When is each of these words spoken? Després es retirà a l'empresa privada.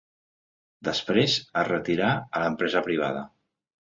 Després 0.87 1.35
es 1.63 1.69
retirà 1.69 2.09
a 2.39 2.43
l'empresa 2.45 2.83
privada. 2.91 3.21